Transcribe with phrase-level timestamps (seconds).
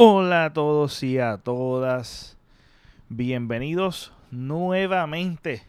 [0.00, 2.36] Hola a todos y a todas.
[3.08, 5.64] Bienvenidos nuevamente.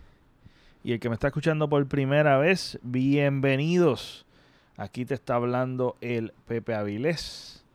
[0.83, 4.27] Y el que me está escuchando por primera vez, bienvenidos.
[4.77, 7.65] Aquí te está hablando el Pepe Avilés.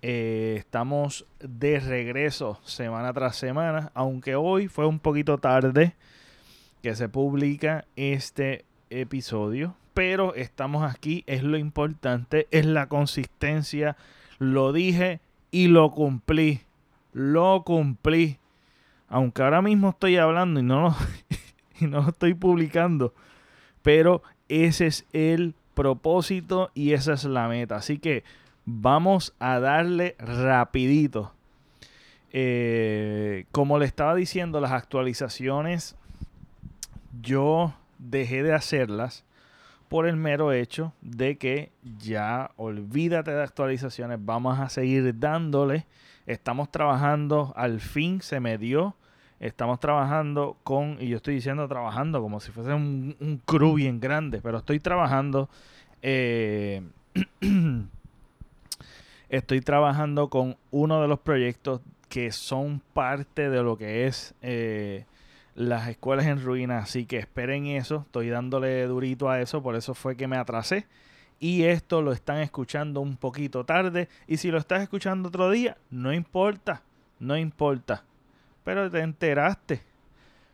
[0.00, 5.96] Eh, estamos de regreso semana tras semana, aunque hoy fue un poquito tarde
[6.84, 13.96] que se publica este episodio, pero estamos aquí, es lo importante, es la consistencia.
[14.38, 15.18] Lo dije
[15.54, 16.62] y lo cumplí.
[17.12, 18.38] Lo cumplí.
[19.08, 20.96] Aunque ahora mismo estoy hablando y no lo,
[21.80, 23.14] y no estoy publicando.
[23.82, 27.76] Pero ese es el propósito y esa es la meta.
[27.76, 28.24] Así que
[28.64, 31.32] vamos a darle rapidito.
[32.32, 35.94] Eh, como le estaba diciendo, las actualizaciones
[37.22, 39.24] yo dejé de hacerlas
[39.94, 45.86] por el mero hecho de que ya olvídate de actualizaciones, vamos a seguir dándole.
[46.26, 48.96] Estamos trabajando, al fin se me dio.
[49.38, 54.00] Estamos trabajando con, y yo estoy diciendo trabajando como si fuese un, un crew bien
[54.00, 55.48] grande, pero estoy trabajando,
[56.02, 56.82] eh,
[59.28, 65.04] estoy trabajando con uno de los proyectos que son parte de lo que es eh,
[65.54, 66.84] las escuelas en ruinas.
[66.84, 68.02] Así que esperen eso.
[68.06, 69.62] Estoy dándole durito a eso.
[69.62, 70.86] Por eso fue que me atrasé.
[71.40, 74.08] Y esto lo están escuchando un poquito tarde.
[74.26, 76.82] Y si lo estás escuchando otro día, no importa.
[77.18, 78.04] No importa.
[78.64, 79.82] Pero te enteraste.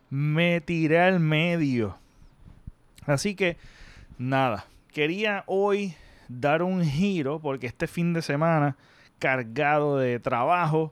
[0.09, 1.97] Me tiré al medio.
[3.05, 3.57] Así que,
[4.17, 4.65] nada.
[4.91, 5.95] Quería hoy
[6.27, 8.75] dar un giro porque este fin de semana
[9.19, 10.91] cargado de trabajo.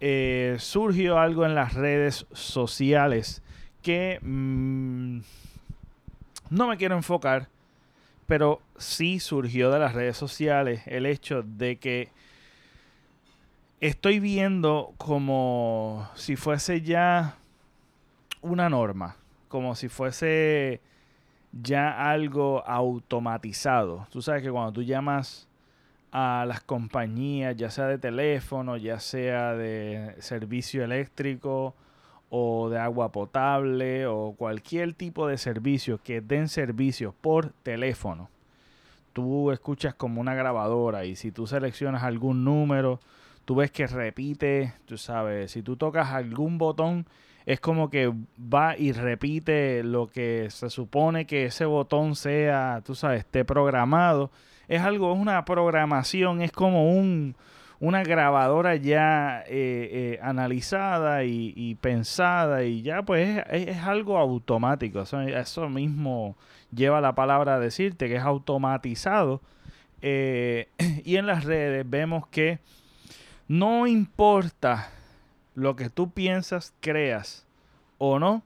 [0.00, 3.43] Eh, surgió algo en las redes sociales
[3.84, 5.20] que mm,
[6.50, 7.48] no me quiero enfocar,
[8.26, 12.08] pero sí surgió de las redes sociales el hecho de que
[13.80, 17.36] estoy viendo como si fuese ya
[18.40, 19.16] una norma,
[19.48, 20.80] como si fuese
[21.52, 24.06] ya algo automatizado.
[24.10, 25.46] Tú sabes que cuando tú llamas
[26.10, 31.74] a las compañías, ya sea de teléfono, ya sea de servicio eléctrico,
[32.30, 38.28] o de agua potable o cualquier tipo de servicio que den servicio por teléfono.
[39.12, 42.98] Tú escuchas como una grabadora y si tú seleccionas algún número,
[43.44, 47.06] tú ves que repite, tú sabes, si tú tocas algún botón,
[47.46, 52.94] es como que va y repite lo que se supone que ese botón sea, tú
[52.94, 54.30] sabes, esté programado.
[54.66, 57.36] Es algo, es una programación, es como un,
[57.80, 65.02] una grabadora ya eh, eh, analizada y, pensada y ya pues es, algo automático.
[65.02, 66.36] Eso, mismo
[66.72, 69.40] lleva la palabra a decirte que es automatizado.
[70.02, 70.68] Eh,
[71.04, 72.58] y en las redes vemos que
[73.48, 74.90] no importa
[75.54, 77.46] lo que tú piensas, creas
[77.98, 78.42] o no,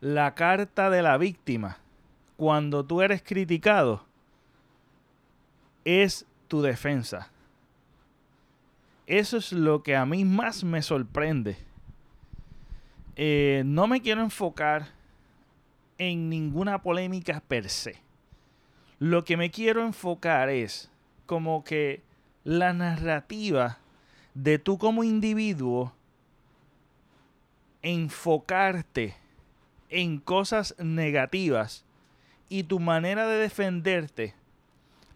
[0.00, 1.78] la carta de la víctima,
[2.36, 4.04] cuando tú eres criticado,
[5.84, 7.30] es tu defensa.
[9.06, 11.56] Eso es lo que a mí más me sorprende.
[13.16, 14.88] Eh, no me quiero enfocar
[15.98, 17.96] en ninguna polémica per se.
[18.98, 20.90] Lo que me quiero enfocar es
[21.26, 22.02] como que
[22.44, 23.78] la narrativa
[24.34, 25.92] de tú como individuo
[27.82, 29.16] enfocarte
[29.88, 31.84] en cosas negativas
[32.48, 34.34] y tu manera de defenderte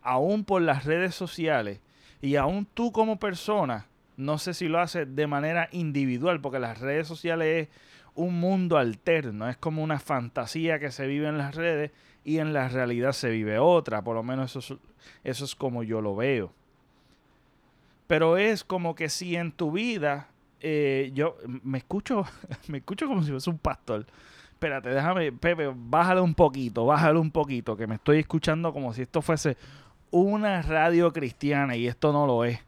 [0.02, 1.80] aún por las redes sociales
[2.20, 3.86] y aún tú como persona,
[4.16, 7.74] no sé si lo haces de manera individual, porque las redes sociales es
[8.14, 11.90] un mundo alterno, es como una fantasía que se vive en las redes
[12.24, 14.80] y en la realidad se vive otra, por lo menos eso es,
[15.24, 16.52] eso es como yo lo veo.
[18.06, 20.28] Pero es como que si en tu vida,
[20.60, 22.24] eh, yo me escucho,
[22.68, 24.06] me escucho como si fuese un pastor.
[24.52, 29.02] Espérate, déjame, Pepe, bájale un poquito, bájale un poquito, que me estoy escuchando como si
[29.02, 29.56] esto fuese
[30.12, 32.60] una radio cristiana y esto no lo es.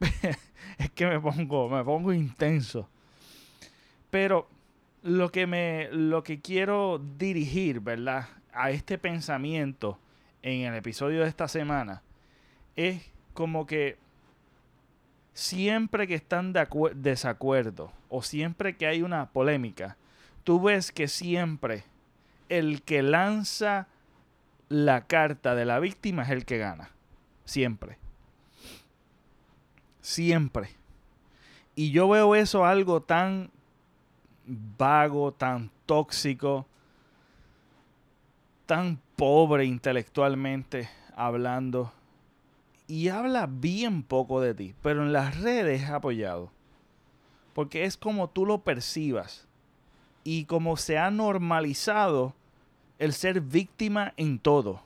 [0.78, 2.88] es que me pongo, me pongo intenso.
[4.10, 4.48] Pero
[5.02, 8.28] lo que me lo que quiero dirigir, ¿verdad?
[8.52, 9.98] A este pensamiento
[10.42, 12.02] en el episodio de esta semana
[12.76, 13.96] es como que
[15.32, 19.96] siempre que están de desacuerdo o siempre que hay una polémica,
[20.44, 21.84] tú ves que siempre
[22.48, 23.88] el que lanza
[24.72, 26.90] la carta de la víctima es el que gana.
[27.44, 27.98] Siempre.
[30.00, 30.70] Siempre.
[31.74, 33.50] Y yo veo eso algo tan
[34.46, 36.66] vago, tan tóxico,
[38.66, 41.92] tan pobre intelectualmente hablando.
[42.88, 46.50] y habla bien poco de ti, pero en las redes es apoyado.
[47.54, 49.46] Porque es como tú lo percibas
[50.24, 52.34] y como se ha normalizado
[52.98, 54.80] el ser víctima en todo.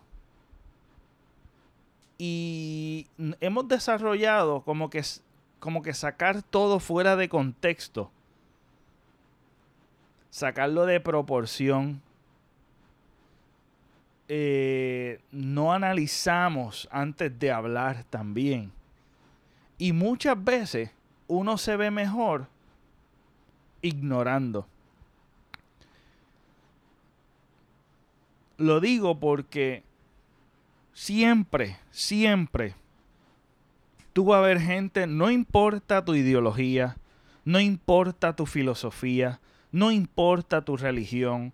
[2.19, 3.07] Y
[3.41, 5.03] hemos desarrollado como que,
[5.61, 8.11] como que sacar todo fuera de contexto,
[10.31, 12.01] sacarlo de proporción.
[14.29, 18.73] Eh, no analizamos antes de hablar también.
[19.79, 20.91] Y muchas veces
[21.29, 22.49] uno se ve mejor
[23.83, 24.67] ignorando.
[28.59, 29.83] Lo digo porque
[30.93, 32.75] siempre, siempre,
[34.13, 36.97] tú vas a ver gente, no importa tu ideología,
[37.45, 39.41] no importa tu filosofía,
[39.73, 41.53] no importa tu religión,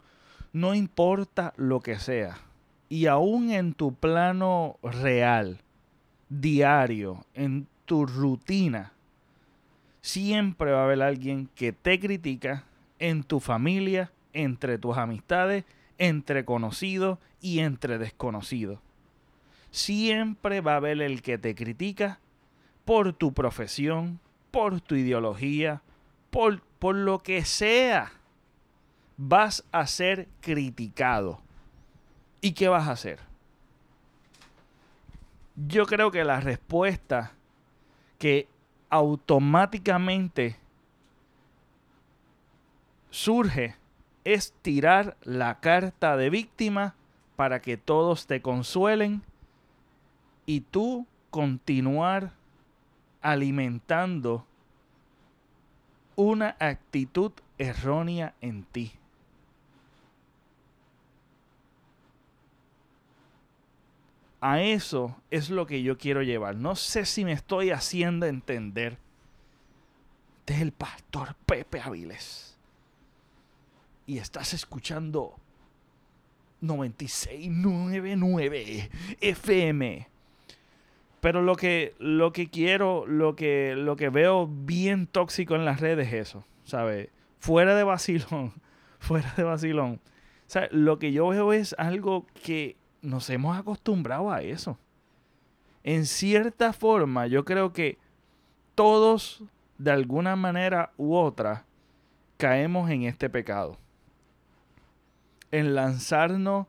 [0.52, 2.38] no importa lo que sea.
[2.88, 5.58] Y aún en tu plano real,
[6.28, 8.92] diario, en tu rutina,
[10.02, 12.64] siempre va a haber alguien que te critica
[13.00, 15.64] en tu familia, entre tus amistades
[15.98, 18.80] entre conocidos y entre desconocidos.
[19.70, 22.20] Siempre va a haber el que te critica
[22.84, 25.82] por tu profesión, por tu ideología,
[26.30, 28.12] por, por lo que sea.
[29.16, 31.40] Vas a ser criticado.
[32.40, 33.20] ¿Y qué vas a hacer?
[35.54, 37.32] Yo creo que la respuesta
[38.18, 38.48] que
[38.90, 40.56] automáticamente
[43.10, 43.76] surge
[44.24, 46.94] es tirar la carta de víctima
[47.36, 49.22] para que todos te consuelen
[50.46, 52.32] y tú continuar
[53.20, 54.46] alimentando
[56.14, 58.92] una actitud errónea en ti.
[64.40, 66.56] A eso es lo que yo quiero llevar.
[66.56, 68.98] No sé si me estoy haciendo entender.
[70.40, 72.51] Este es el pastor Pepe Aviles
[74.12, 75.34] y estás escuchando
[76.60, 78.90] 9699
[79.22, 80.06] FM.
[81.20, 85.80] Pero lo que, lo que quiero, lo que, lo que veo bien tóxico en las
[85.80, 87.08] redes es eso, ¿sabes?
[87.38, 88.52] Fuera de vacilón,
[88.98, 89.98] fuera de vacilón.
[90.72, 94.78] Lo que yo veo es algo que nos hemos acostumbrado a eso.
[95.84, 97.96] En cierta forma, yo creo que
[98.74, 99.42] todos,
[99.78, 101.64] de alguna manera u otra,
[102.36, 103.78] caemos en este pecado
[105.52, 106.66] en lanzarnos,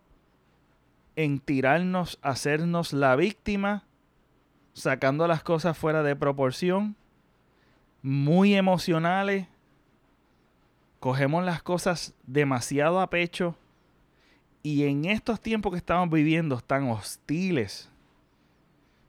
[1.16, 3.84] en tirarnos, hacernos la víctima,
[4.74, 6.96] sacando las cosas fuera de proporción,
[8.02, 9.48] muy emocionales,
[11.00, 13.56] cogemos las cosas demasiado a pecho
[14.62, 17.90] y en estos tiempos que estamos viviendo tan hostiles,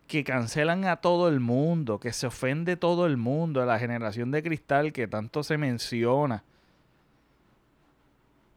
[0.07, 4.31] que cancelan a todo el mundo, que se ofende todo el mundo, a la generación
[4.31, 6.45] de cristal que tanto se menciona,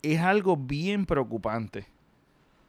[0.02, 1.88] es algo bien preocupante.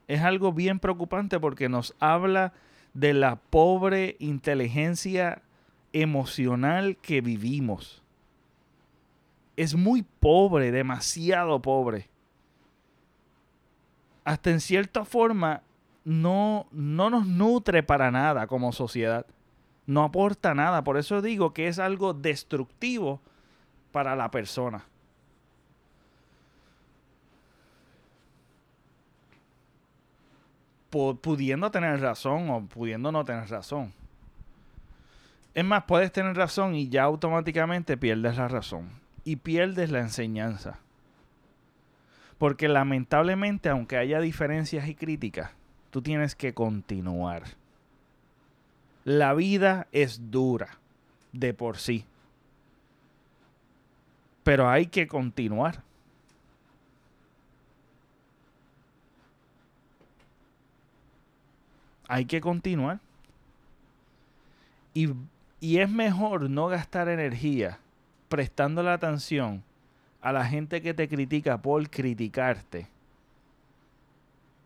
[0.07, 2.53] Es algo bien preocupante porque nos habla
[2.95, 5.43] de la pobre inteligencia
[5.93, 8.03] emocional que vivimos.
[9.57, 12.09] Es muy pobre, demasiado pobre.
[14.25, 15.63] Hasta en cierta forma
[16.05, 19.27] no, no nos nutre para nada como sociedad.
[19.87, 20.85] No aporta nada.
[20.85, 23.21] Por eso digo que es algo destructivo
[23.93, 24.87] para la persona.
[30.91, 33.93] Pudiendo tener razón o pudiendo no tener razón.
[35.55, 38.91] Es más, puedes tener razón y ya automáticamente pierdes la razón
[39.25, 40.79] y pierdes la enseñanza.
[42.39, 45.51] Porque lamentablemente, aunque haya diferencias y críticas,
[45.91, 47.43] tú tienes que continuar.
[49.05, 50.79] La vida es dura
[51.33, 52.05] de por sí.
[54.45, 55.83] Pero hay que continuar.
[62.09, 62.99] Hay que continuar.
[64.95, 65.11] Y,
[65.61, 67.79] es mejor no gastar energía
[68.29, 69.63] prestando la atención
[70.21, 72.89] a la gente que te critica por criticarte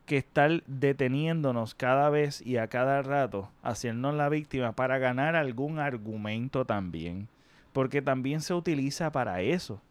[0.05, 5.79] que estar deteniéndonos cada vez y a cada rato, haciéndonos la víctima para ganar algún
[5.79, 7.27] argumento también.
[7.71, 9.81] Porque también se utiliza para eso.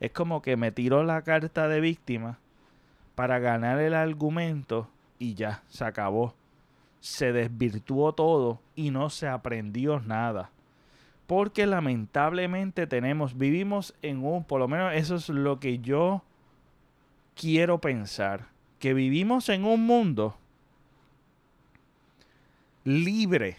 [0.00, 2.38] Es como que me tiró la carta de víctima
[3.14, 4.88] para ganar el argumento
[5.18, 6.34] y ya, se acabó
[7.00, 10.50] se desvirtuó todo y no se aprendió nada.
[11.26, 16.22] Porque lamentablemente tenemos, vivimos en un, por lo menos eso es lo que yo
[17.34, 20.36] quiero pensar, que vivimos en un mundo
[22.84, 23.56] libre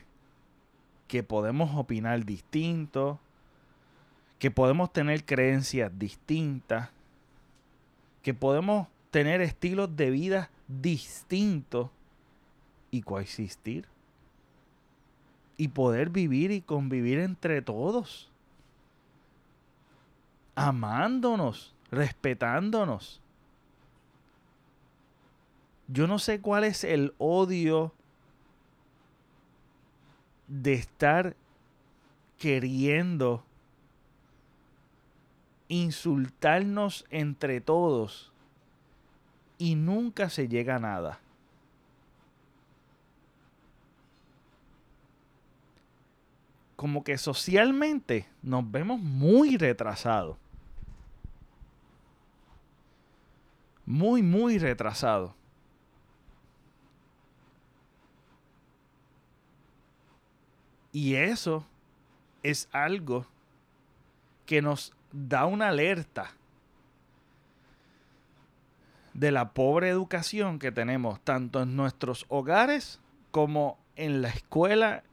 [1.08, 3.20] que podemos opinar distinto,
[4.40, 6.90] que podemos tener creencias distintas,
[8.22, 11.90] que podemos tener estilos de vida distintos
[12.92, 13.88] y coexistir.
[15.58, 18.30] Y poder vivir y convivir entre todos.
[20.56, 23.22] Amándonos, respetándonos.
[25.88, 27.94] Yo no sé cuál es el odio
[30.48, 31.36] de estar
[32.38, 33.44] queriendo
[35.70, 38.34] insultarnos entre todos
[39.58, 41.21] y nunca se llega a nada.
[46.82, 50.36] Como que socialmente nos vemos muy retrasados.
[53.86, 55.32] Muy, muy retrasados.
[60.92, 61.68] Y eso
[62.42, 63.28] es algo
[64.48, 66.32] que nos da una alerta
[69.14, 75.04] de la pobre educación que tenemos tanto en nuestros hogares como en la escuela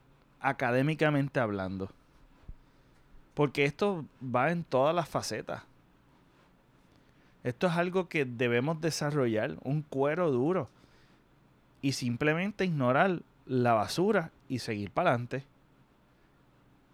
[0.40, 1.90] académicamente hablando.
[3.34, 5.62] Porque esto va en todas las facetas.
[7.44, 10.68] Esto es algo que debemos desarrollar, un cuero duro.
[11.80, 15.44] Y simplemente ignorar la basura y seguir para adelante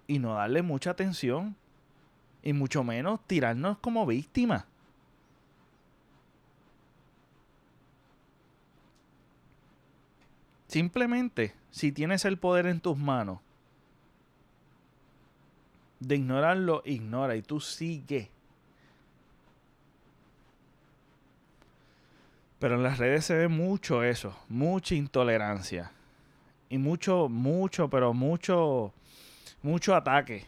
[0.06, 1.56] y no darle mucha atención
[2.42, 4.64] y mucho menos tirarnos como víctimas.
[10.74, 13.38] Simplemente, si tienes el poder en tus manos
[16.00, 18.28] de ignorarlo, ignora y tú sigue.
[22.58, 25.92] Pero en las redes se ve mucho eso, mucha intolerancia.
[26.68, 28.92] Y mucho, mucho, pero mucho
[29.62, 30.44] mucho ataque.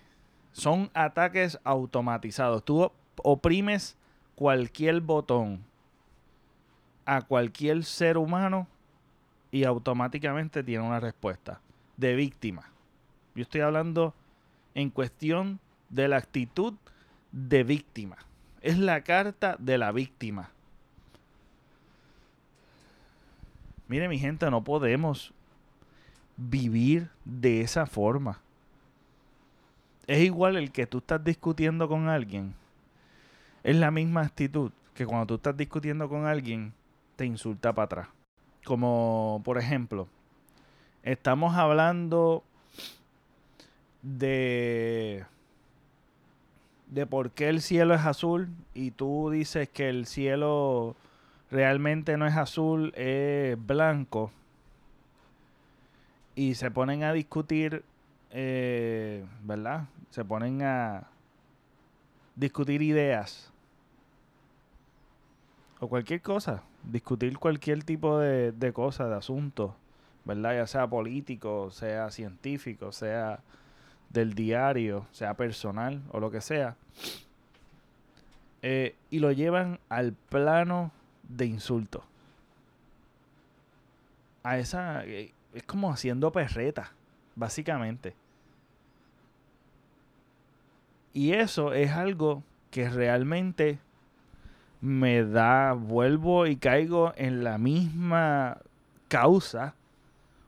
[0.50, 2.64] Son ataques automatizados.
[2.64, 2.90] Tú
[3.22, 3.96] oprimes
[4.34, 5.64] cualquier botón
[7.04, 8.66] a cualquier ser humano
[9.56, 11.60] y automáticamente tiene una respuesta
[11.96, 12.70] de víctima.
[13.34, 14.14] Yo estoy hablando
[14.74, 16.74] en cuestión de la actitud
[17.32, 18.16] de víctima.
[18.60, 20.50] Es la carta de la víctima.
[23.88, 25.32] Mire mi gente, no podemos
[26.36, 28.40] vivir de esa forma
[30.06, 32.54] es igual el que tú estás discutiendo con alguien.
[33.64, 36.72] Es la misma actitud que cuando tú estás discutiendo con alguien,
[37.16, 38.15] te insulta para atrás.
[38.66, 40.08] Como, por ejemplo,
[41.04, 42.42] estamos hablando
[44.02, 45.24] de
[46.88, 50.96] de por qué el cielo es azul y tú dices que el cielo
[51.48, 54.32] realmente no es azul, es blanco.
[56.34, 57.84] Y se ponen a discutir
[58.32, 59.84] eh, ¿verdad?
[60.10, 61.04] Se ponen a
[62.34, 63.52] discutir ideas
[65.86, 69.76] o cualquier cosa, discutir cualquier tipo de, de cosa, de asunto,
[70.24, 70.56] ¿verdad?
[70.56, 73.38] Ya sea político, sea científico, sea
[74.10, 76.74] del diario, sea personal o lo que sea.
[78.62, 80.90] Eh, y lo llevan al plano
[81.22, 82.02] de insulto.
[84.42, 85.04] A esa.
[85.04, 86.90] Eh, es como haciendo perreta,
[87.36, 88.14] básicamente.
[91.12, 93.78] Y eso es algo que realmente
[94.80, 98.58] me da, vuelvo y caigo en la misma
[99.08, 99.74] causa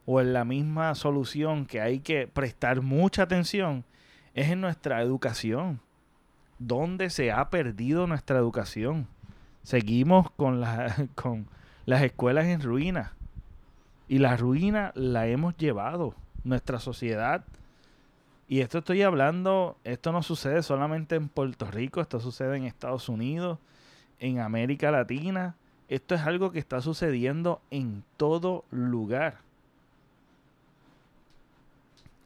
[0.07, 3.85] o en la misma solución que hay que prestar mucha atención,
[4.35, 5.81] es en nuestra educación.
[6.59, 9.07] ¿Dónde se ha perdido nuestra educación?
[9.63, 10.65] Seguimos con,
[11.15, 11.47] con
[11.87, 13.13] las escuelas en ruina.
[14.09, 16.15] Y la ruina la hemos llevado.
[16.45, 17.45] Nuestra sociedad
[18.49, 23.11] y esto estoy hablando, esto no sucede solamente en Puerto Rico, esto sucede en Estados
[23.11, 23.59] Unidos,
[24.21, 25.55] en América Latina.
[25.89, 29.39] Esto es algo que está sucediendo en todo lugar.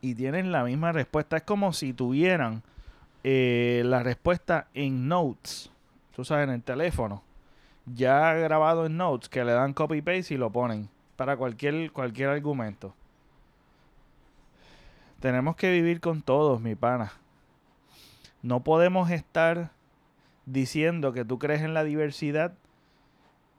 [0.00, 1.37] Y tienen la misma respuesta.
[1.37, 2.62] Es como si tuvieran
[3.22, 5.70] eh, la respuesta en Notes.
[6.14, 7.22] Tú sabes, en el teléfono.
[7.87, 12.94] Ya grabado en Notes, que le dan copy-paste y lo ponen para cualquier, cualquier argumento.
[15.20, 17.12] Tenemos que vivir con todos, mi pana.
[18.42, 19.70] No podemos estar
[20.46, 22.54] diciendo que tú crees en la diversidad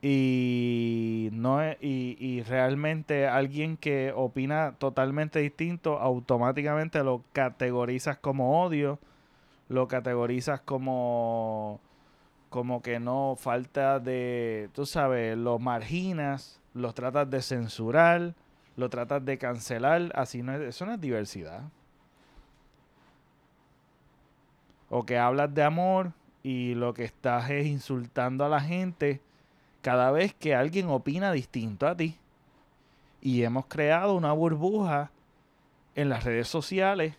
[0.02, 9.00] y no y, y, realmente alguien que opina totalmente distinto automáticamente lo categorizas como odio
[9.70, 11.80] lo categorizas como
[12.50, 18.36] como que no falta de tú sabes lo marginas los tratas de censurar
[18.76, 21.62] lo tratas de cancelar, así no es, eso no es diversidad.
[24.94, 26.12] o que hablas de amor
[26.44, 29.22] y lo que estás es insultando a la gente
[29.82, 32.18] cada vez que alguien opina distinto a ti.
[33.22, 35.12] Y hemos creado una burbuja
[35.96, 37.16] en las redes sociales,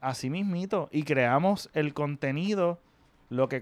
[0.00, 2.78] así mismito, y creamos el contenido,
[3.30, 3.60] lo que,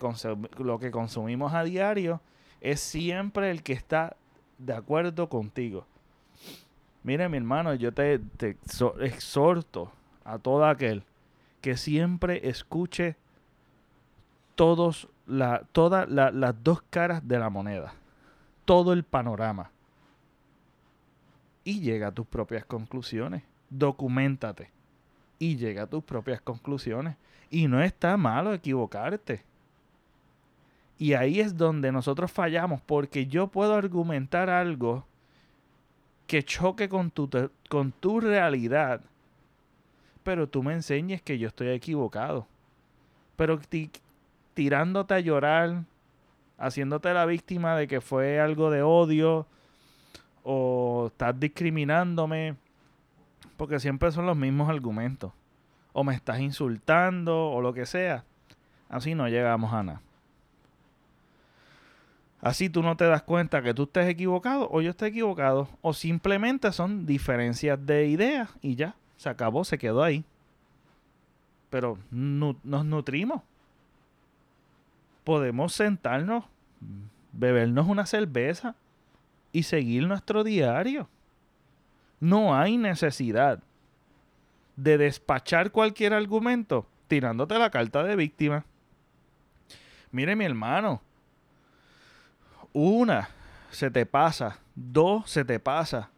[0.59, 2.21] lo que consumimos a diario,
[2.61, 4.17] es siempre el que está
[4.59, 5.87] de acuerdo contigo.
[7.03, 8.21] Mire, mi hermano, yo te,
[9.01, 9.93] exhorto
[10.25, 11.05] a todo aquel
[11.61, 13.17] que siempre escuche
[14.55, 17.95] todos la, todas las dos caras de la moneda,
[18.65, 19.71] todo el panorama.
[21.65, 23.43] Y llega a tus propias conclusiones.
[23.71, 24.71] Documentate.
[25.39, 27.17] Y llega a tus propias conclusiones.
[27.51, 29.43] Y no está malo equivocarte.
[30.99, 35.07] Y ahí es donde nosotros fallamos, porque yo puedo argumentar algo
[36.27, 37.29] que choque con tu,
[37.69, 39.01] con tu realidad,
[40.23, 42.47] pero tú me enseñes que yo estoy equivocado.
[43.37, 43.61] Pero
[44.55, 45.85] tirándote a llorar,
[46.59, 49.47] haciéndote la víctima de que fue algo de odio
[50.43, 52.57] o estás discriminándome,
[53.57, 55.33] porque siempre son los mismos argumentos.
[55.93, 58.25] O me estás insultando o lo que sea.
[58.89, 60.01] Así no llegamos a nada.
[62.41, 65.69] Así tú no te das cuenta que tú estés equivocado o yo esté equivocado.
[65.81, 68.97] O simplemente son diferencias de ideas y ya.
[69.17, 70.25] Se acabó, se quedó ahí.
[71.71, 73.41] Pero nos nutrimos
[75.25, 76.45] podemos sentarnos,
[77.33, 78.77] bebernos una cerveza
[79.53, 81.09] y seguir nuestro diario.
[82.21, 83.63] No hay necesidad
[84.77, 88.65] de despachar cualquier argumento tirándote la carta de víctima.
[90.11, 91.03] Mire mi hermano,
[92.73, 93.29] una
[93.71, 96.11] se te pasa, dos se te pasa,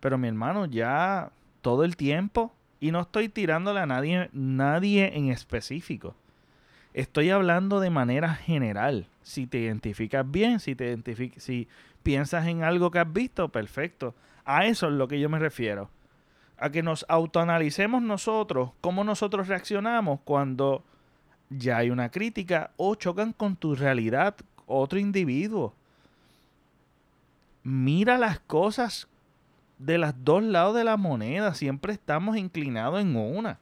[0.00, 5.30] pero mi hermano ya todo el tiempo y no estoy tirándole a nadie, nadie en
[5.30, 6.14] específico.
[6.92, 9.06] Estoy hablando de manera general.
[9.22, 10.98] Si te identificas bien, si te
[11.38, 11.68] si
[12.02, 14.14] piensas en algo que has visto, perfecto.
[14.44, 15.88] A eso es lo que yo me refiero.
[16.58, 20.84] A que nos autoanalicemos nosotros, cómo nosotros reaccionamos cuando
[21.48, 24.34] ya hay una crítica o chocan con tu realidad
[24.66, 25.74] otro individuo.
[27.62, 29.08] Mira las cosas
[29.78, 31.54] de los dos lados de la moneda.
[31.54, 33.58] Siempre estamos inclinados en una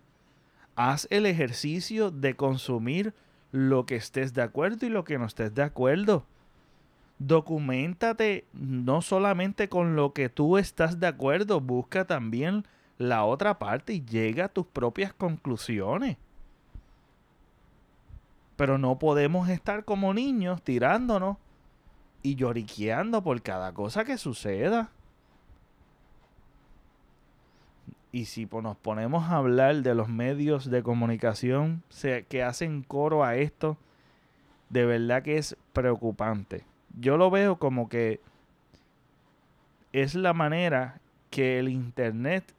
[0.79, 3.13] haz el ejercicio de consumir
[3.51, 6.25] lo que estés de acuerdo y lo que no estés de acuerdo.
[7.19, 12.65] Documentate no solamente con lo que tú estás de acuerdo, busca también
[12.97, 16.17] la otra parte y llega a tus propias conclusiones.
[18.55, 21.39] Pero no podemos estar como niños tirándonos
[22.23, 24.93] y lloriqueando por cada cosa que suceda.
[28.11, 31.83] Y si nos ponemos a hablar de los medios de comunicación
[32.29, 33.77] que hacen coro a esto,
[34.71, 36.65] de verdad que es preocupante.
[36.99, 38.21] Yo lo veo como que
[39.93, 42.55] es la manera que el Internet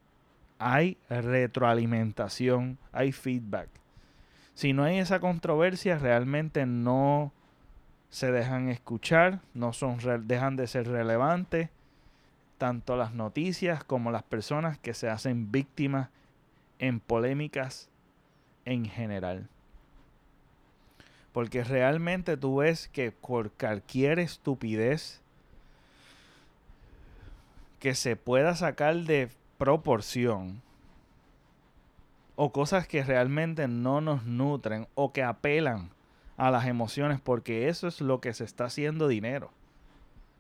[0.60, 3.70] hay retroalimentación, hay feedback.
[4.54, 7.32] Si no hay esa controversia, realmente no
[8.10, 11.70] se dejan escuchar, no son dejan de ser relevantes
[12.60, 16.10] tanto las noticias como las personas que se hacen víctimas
[16.78, 17.90] en polémicas
[18.66, 19.50] en general.
[21.32, 25.22] Porque realmente tú ves que por cualquier estupidez
[27.80, 30.62] que se pueda sacar de proporción
[32.36, 35.90] o cosas que realmente no nos nutren o que apelan
[36.38, 39.52] a las emociones porque eso es lo que se está haciendo dinero.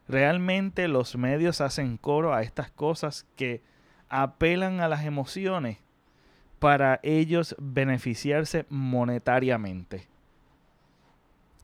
[0.09, 3.61] Realmente los medios hacen coro a estas cosas que
[4.09, 5.77] apelan a las emociones
[6.57, 10.07] para ellos beneficiarse monetariamente.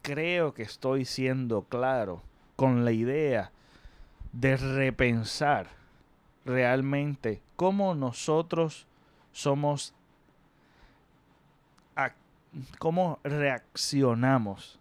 [0.03, 2.21] Creo que estoy siendo claro
[2.55, 3.51] con la idea
[4.31, 5.69] de repensar
[6.45, 8.85] realmente cómo nosotros
[9.31, 9.95] somos,
[12.77, 14.79] cómo reaccionamos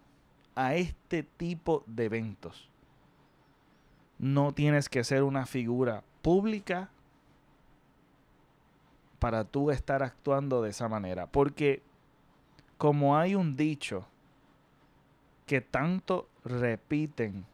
[0.55, 2.69] a este tipo de eventos
[4.25, 6.89] no tienes que ser una figura pública
[9.19, 11.27] para tú estar actuando de esa manera.
[11.27, 11.83] Porque
[12.79, 14.07] como hay un dicho
[15.45, 17.45] que tanto repiten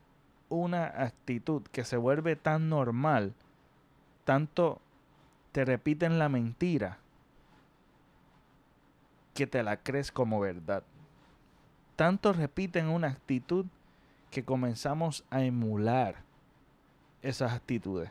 [0.49, 3.35] una actitud que se vuelve tan normal,
[4.23, 4.81] tanto
[5.51, 6.99] te repiten la mentira,
[9.35, 10.85] que te la crees como verdad.
[11.97, 13.67] Tanto repiten una actitud
[14.31, 16.30] que comenzamos a emular
[17.23, 18.11] esas actitudes.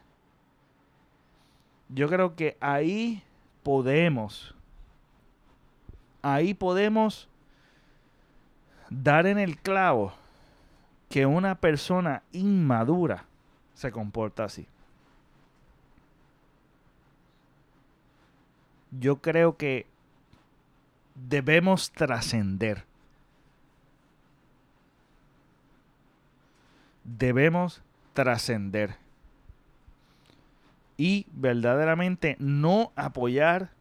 [1.89, 3.23] Yo creo que ahí
[3.63, 4.53] podemos,
[6.21, 7.27] ahí podemos
[8.89, 10.13] dar en el clavo
[11.09, 13.25] que una persona inmadura
[13.73, 14.67] se comporta así.
[18.91, 19.85] Yo creo que
[21.15, 22.85] debemos trascender.
[27.03, 27.81] Debemos
[28.13, 28.95] trascender.
[30.97, 33.71] Y verdaderamente no apoyar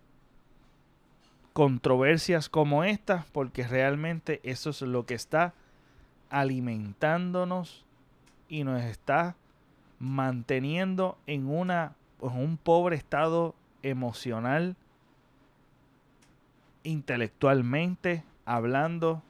[1.52, 5.54] controversias como esta, porque realmente eso es lo que está
[6.30, 7.84] alimentándonos
[8.48, 9.34] y nos está
[9.98, 14.76] manteniendo en, una, en un pobre estado emocional,
[16.84, 19.22] intelectualmente hablando.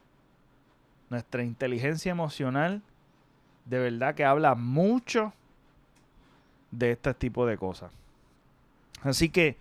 [1.09, 2.83] Nuestra inteligencia emocional
[3.69, 5.31] de verdad que habla mucho
[6.71, 7.91] de este tipo de cosas.
[9.03, 9.57] Así que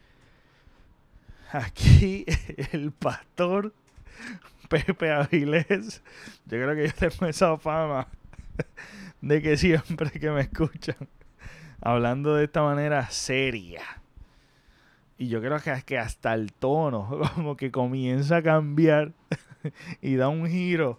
[1.53, 2.25] aquí
[2.73, 3.73] el pastor
[4.68, 6.03] Pepe Avilés,
[6.47, 8.09] yo creo que yo tengo esa fama
[9.21, 10.97] de que siempre que me escuchan
[11.81, 13.83] hablando de esta manera seria.
[15.18, 19.12] Y yo creo que, hasta el tono como que comienza a cambiar
[20.01, 20.99] y da un giro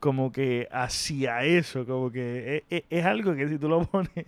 [0.00, 4.24] como que hacia eso, como que es, e, es, algo que si tú lo pones,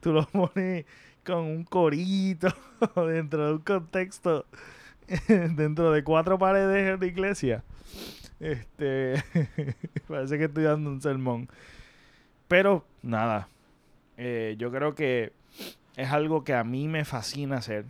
[0.00, 0.84] tú lo pones
[1.24, 2.48] con un corito
[3.08, 4.46] dentro de un contexto,
[5.28, 7.64] dentro de cuatro paredes de iglesia,
[8.38, 9.22] este,
[10.06, 11.48] parece que estoy dando un sermón.
[12.46, 13.48] Pero nada,
[14.18, 15.32] eh, yo creo que
[15.96, 17.86] es algo que a mí me fascina hacer,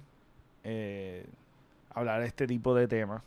[0.63, 1.27] eh,
[1.93, 3.23] hablar de este tipo de temas.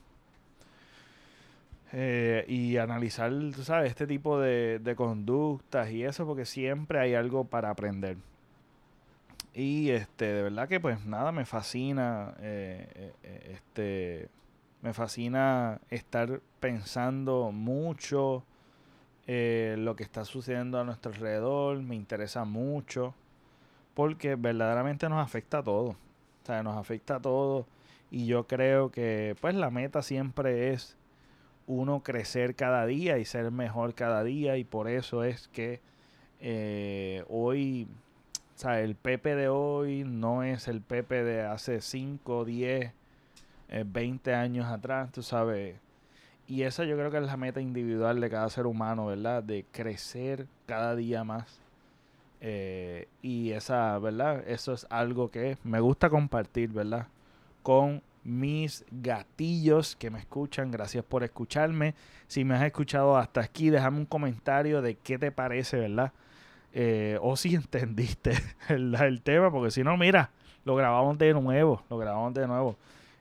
[1.94, 7.14] Eh, y analizar, tú sabes, este tipo de, de, conductas y eso, porque siempre hay
[7.16, 8.18] algo para aprender.
[9.54, 14.30] Y este, de verdad que pues nada, me fascina este
[14.82, 18.44] me fascina estar pensando mucho
[19.26, 21.82] eh, lo que está sucediendo a nuestro alrededor.
[21.82, 23.14] Me interesa mucho
[23.94, 25.96] porque verdaderamente nos afecta a todos.
[25.96, 27.66] O sea, nos afecta a todos.
[28.12, 30.96] Y yo creo que pues la meta siempre es
[31.68, 34.58] uno crecer cada día y ser mejor cada día.
[34.58, 35.82] Y por eso es que
[36.40, 37.88] eh, hoy,
[38.56, 42.92] o sea, el Pepe de hoy no es el Pepe de hace 5, 10,
[43.86, 45.76] 20 eh, años atrás, tú sabes.
[46.48, 49.44] Y esa yo creo que es la meta individual de cada ser humano, ¿verdad?
[49.44, 51.60] De crecer cada día más.
[52.40, 54.48] Eh, y esa, ¿verdad?
[54.48, 57.08] Eso es algo que me gusta compartir, ¿verdad?
[57.64, 60.70] Con mis gatillos que me escuchan.
[60.70, 61.96] Gracias por escucharme.
[62.28, 66.12] Si me has escuchado hasta aquí, déjame un comentario de qué te parece, ¿verdad?
[66.74, 68.34] Eh, o si entendiste
[68.68, 70.30] el, tema, porque si no, mira,
[70.66, 72.76] lo grabamos de nuevo, lo grabamos de nuevo.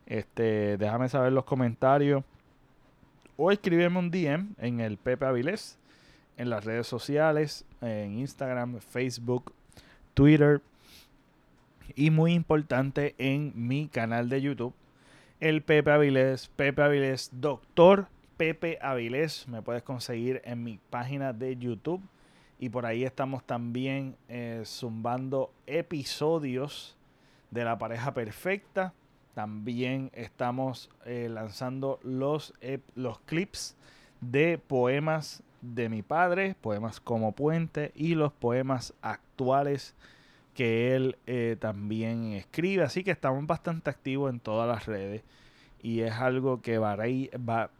[0.07, 2.25] Este, déjame saber los comentarios.
[3.37, 5.79] O escríbeme un DM en el Pepe Avilés,
[6.37, 9.53] en las redes sociales, en Instagram, Facebook,
[10.15, 10.61] Twitter.
[11.95, 14.75] Y muy importante en mi canal de YouTube,
[15.41, 19.47] el Pepe Avilés, Pepe Avilés, Doctor Pepe Avilés.
[19.49, 22.03] Me puedes conseguir en mi página de YouTube.
[22.59, 26.97] Y por ahí estamos también eh, zumbando episodios
[27.51, 28.95] de la pareja perfecta
[29.37, 32.55] también estamos eh, lanzando los,
[32.95, 33.77] los clips
[34.23, 39.95] de poemas de mi padre, poemas como puente y los poemas actuales
[40.57, 42.83] que él eh, también escribe.
[42.83, 45.23] Así que estamos bastante activos en todas las redes
[45.83, 47.71] y es algo que va, va,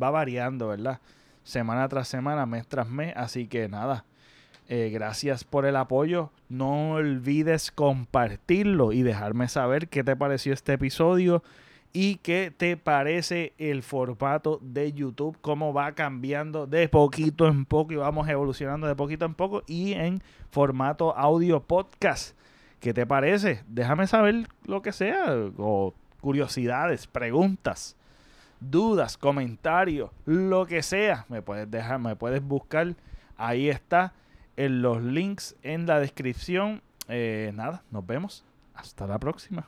[0.00, 1.00] va variando, ¿verdad?
[1.42, 3.14] Semana tras semana, mes tras mes.
[3.16, 4.04] Así que nada,
[4.68, 6.30] eh, gracias por el apoyo.
[6.50, 11.42] No olvides compartirlo y dejarme saber qué te pareció este episodio
[11.98, 17.94] y qué te parece el formato de YouTube, cómo va cambiando de poquito en poco
[17.94, 22.36] y vamos evolucionando de poquito en poco y en formato audio podcast.
[22.80, 23.64] ¿Qué te parece?
[23.66, 25.24] Déjame saber lo que sea
[25.56, 27.96] o curiosidades, preguntas,
[28.60, 31.24] dudas, comentarios, lo que sea.
[31.30, 32.94] Me puedes dejar, me puedes buscar.
[33.38, 34.12] Ahí está
[34.58, 36.82] en los links en la descripción.
[37.08, 38.44] Eh, nada, nos vemos.
[38.74, 39.66] Hasta la próxima.